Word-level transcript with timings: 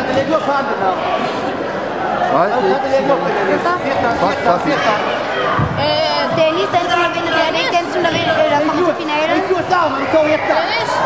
الخد 0.00 0.28
يقف 0.30 0.50
عندنا 0.50 0.92
الخد 2.32 2.92
يقف 2.92 3.82
فيها 3.82 4.58
فيها 4.64 4.94
Deniz'den 6.36 6.86
sonra 6.92 7.08
beni 7.14 7.30
dernek 7.38 7.72
temsilcileri 7.72 8.50
ramazı 8.50 8.94
finayla. 8.98 9.34
İki 9.36 9.54
saat, 9.70 9.90
iki 10.08 10.16
saat. 10.48 10.99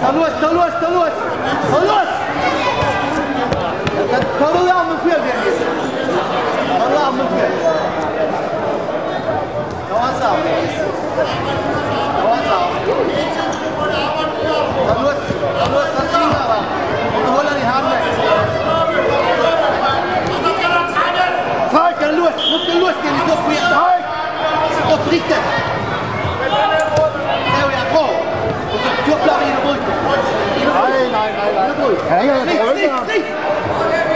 Saludos, 0.00 0.32
saludos, 0.40 0.72
saludos. 0.80 1.12
Saludos. 1.70 2.08
Saludos 4.40 4.68
يا 4.68 4.72
عم 4.72 4.90
فيل 5.04 5.20
والله 6.80 7.00
عم 7.06 7.18
فيل. 7.18 7.52
جواز 9.90 10.14
صعب. 10.20 10.36
جواز 12.22 12.42
صعب. 12.50 12.70
saludos, 14.88 15.18
saludos, 15.60 15.88
saludos. 16.12 16.64
هو 17.28 17.40
اللي 17.40 17.64
هعمل. 17.64 17.98
هاي 21.74 21.94
كان 22.00 22.10
لوس، 22.16 22.28
ممكن 22.52 22.80
لوس 22.80 22.94
كان 23.04 23.14
يدق 23.14 23.40
فيك 23.48 23.62
هاي. 23.62 24.00
دق 24.90 25.02
فيك 25.10 25.22
nej. 32.10 32.28
Han 32.28 32.28
er 32.28 32.52
ikke 32.52 32.62
på 32.62 32.70
Slit, 32.70 32.78
slit, 32.78 32.90
ryggen. 32.90 33.04
slit! 33.08 33.26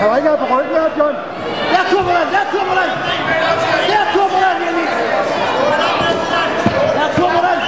Han 0.00 0.10
er 0.10 0.16
ikke 0.16 0.30
på 0.40 0.46
ryggen 0.58 0.76
her, 0.82 0.90
John. 0.98 1.14
Där 1.74 1.84
kommer 1.92 2.12
den, 2.18 2.26
där 2.36 2.46
kommer 2.54 2.74
den! 2.80 2.90
Där 3.90 4.06
kommer 4.16 4.38
den, 4.46 4.56
Dennis! 4.62 4.92
Där 6.98 7.10
kommer 7.20 7.42
den! 7.48 7.58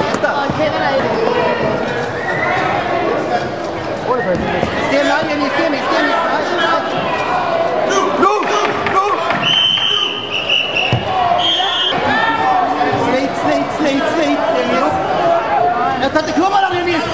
Ofta. 0.00 0.30
Stämma, 4.88 5.16
Dennis, 5.28 5.52
Dennis, 5.58 5.84
Dennis. 5.92 6.18
Nu, 7.90 8.00
nu! 8.22 9.06
Slit, 13.04 13.30
slit, 13.42 13.66
slit, 13.78 14.02
slit, 14.14 14.38
Dennis. 14.56 14.94
Jag 16.02 16.12
kan 16.12 16.20
inte 16.24 16.40
komma 16.40 16.60
där, 16.60 16.70
Dennis! 16.78 17.04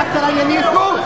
Akta 0.00 0.26
dig, 0.26 0.34
Dennis! 0.38 1.05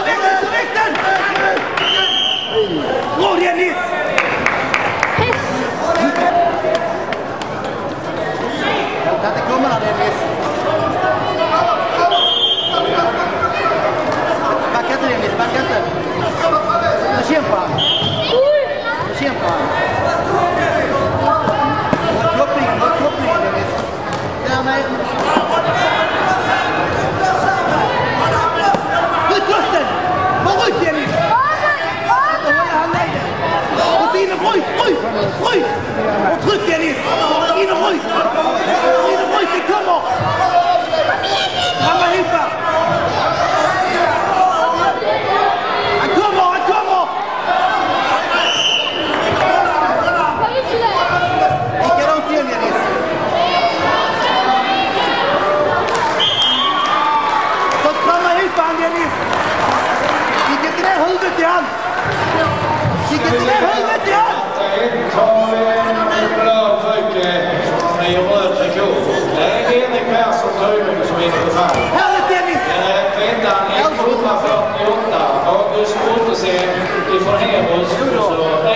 Mama, 41.85 42.09
hilf 42.09 42.33
mir! 42.33 42.58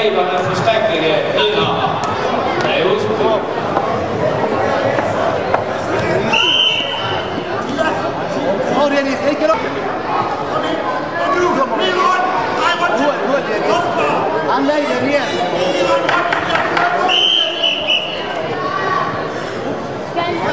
leiva 0.02 0.22
na 0.22 0.38
versterkingen 0.38 1.18
inhalen. 1.34 1.90
Nee, 2.64 2.82
hoe 2.82 2.96
is 2.96 3.02
het 3.02 3.20
op? 3.20 3.42
Oh, 8.78 8.88
dit 8.90 9.06
is 9.06 9.26
één 9.26 9.36
keer 9.36 9.52
op. 9.52 9.58
Aanleiden, 14.50 15.02
hier. 15.02 15.20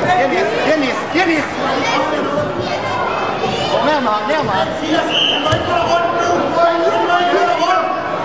Dennis, 0.06 0.48
Dennis, 0.66 0.96
Dennis. 1.14 1.44
Neem 3.86 4.04
maar, 4.04 4.22
neem 4.28 4.46
maar. 4.46 4.68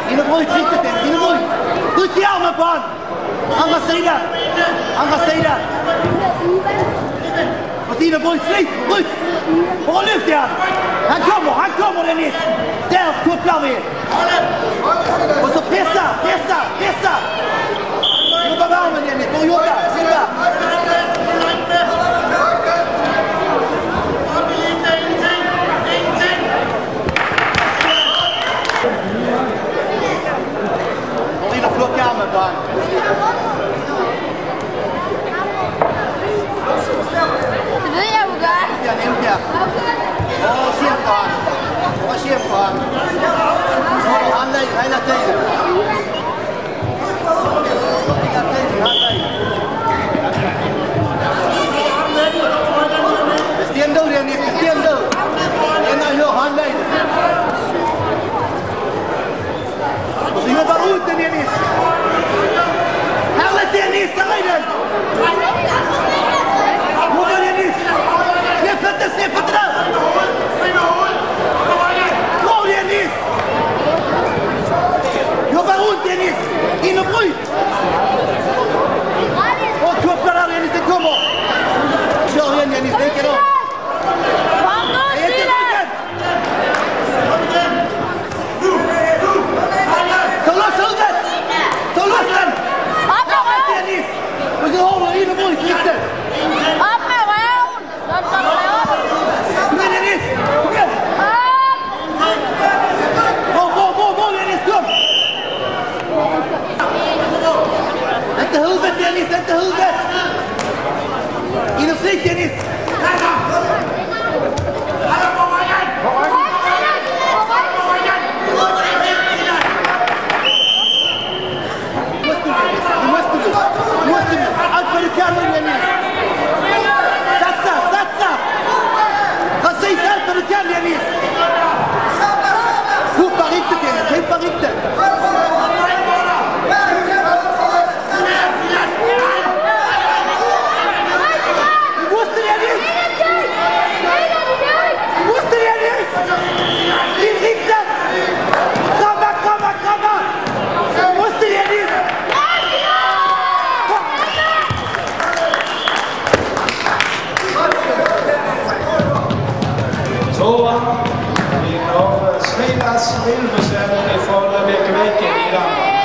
In 0.09 0.17
de 0.17 0.23
volgende 0.23 0.53
trichter. 0.53 0.94
Tryck 1.95 2.17
i 2.17 2.25
armen 2.25 2.55
på 2.55 2.63
han! 2.63 2.81
Andra 3.63 3.81
sidan! 3.81 4.21
Andra 4.97 5.19
sidan! 5.19 5.59
Och 7.91 7.97
så 7.97 8.03
in 8.35 8.41
slit, 8.41 8.69
bryt! 8.89 9.07
Bara 9.87 10.03
lyft 10.03 10.29
i 10.29 10.33
han! 10.33 10.49
Han 11.09 11.21
kommer, 11.21 11.53
han 11.53 11.71
kommer 11.71 12.05
Dennis! 12.07 12.35
Där 12.91 13.15
kopplar 13.25 13.61
vi! 13.61 13.77
Och 15.43 15.49
så 15.49 15.61
pressa, 15.61 16.03
pressa, 16.23 16.57